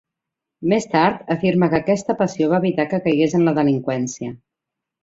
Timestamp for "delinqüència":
3.63-4.37